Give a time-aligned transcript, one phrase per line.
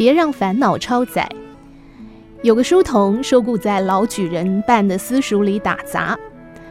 [0.00, 1.28] 别让烦恼超载。
[2.40, 6.18] 有个书童收雇在老举人办的私塾里打杂，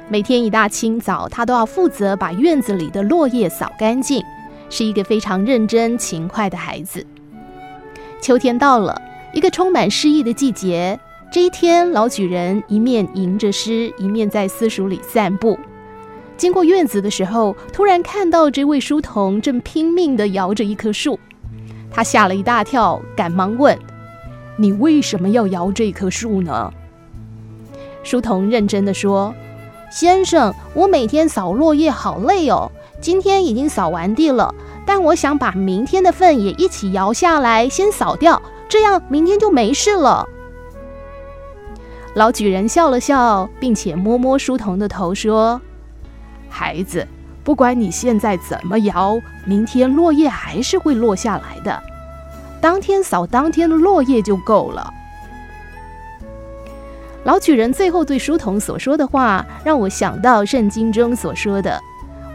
[0.07, 4.23] 每天一大清早，他都要负责把院子里的落叶扫干净，
[4.71, 7.05] 是一个非常认真勤快的孩子。
[8.19, 8.99] 秋天到了，
[9.31, 10.99] 一个充满诗意的季节。
[11.31, 15.55] 这一天，老举人一面吟着诗，一面在私塾里散步。
[16.35, 21.19] 经过院子的时候，突然看到这位书童正拼命地摇着一棵树，
[21.91, 23.77] 他吓了一大跳，赶忙问。
[24.57, 26.71] 你为什么要摇这棵树呢？
[28.03, 29.33] 书童认真的说
[29.91, 32.71] ：“先生，我每天扫落叶好累哦，
[33.01, 34.53] 今天已经扫完地了，
[34.85, 40.27] 但我想把明天的份也一起摇下来，先扫掉，这样明天就没事了。”
[42.15, 45.61] 老举人笑了笑，并且摸摸书童的头说
[46.49, 47.07] ：“孩子，
[47.49, 51.81] 不管你现在怎么摇，明天落叶还是会落下来的。”
[52.61, 54.93] 当天扫当天的落叶就够了。
[57.23, 61.81] 老举人最后对书童所说的话，让我想到圣经中所说的：“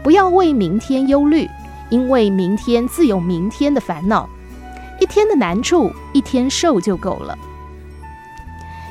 [0.03, 1.49] 不要为明天忧虑，
[1.89, 4.27] 因为明天自有明天的烦恼。
[4.99, 7.37] 一天的难处，一天受就够了。”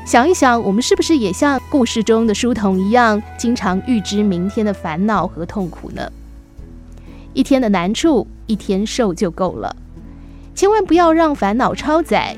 [0.06, 6.10] 想一想，我们是不是也像故事中的书童一样，经常预知明天的烦恼和痛苦呢？
[7.34, 9.74] 一天的难处，一天受就够了。
[10.54, 12.36] 千万不要让烦恼超载，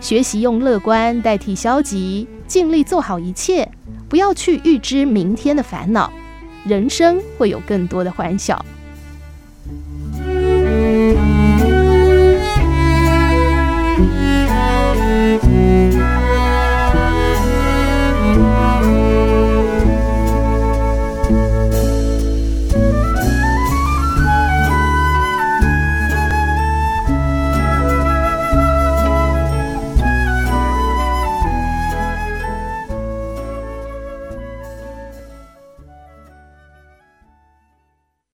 [0.00, 3.66] 学习用乐观代替消极，尽力做好一切，
[4.08, 6.12] 不要去预知明天的烦恼，
[6.66, 8.62] 人生会有更多的欢笑。